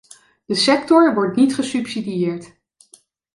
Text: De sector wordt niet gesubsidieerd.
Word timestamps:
De 0.45 0.55
sector 0.55 1.13
wordt 1.13 1.35
niet 1.35 1.55
gesubsidieerd. 1.55 2.53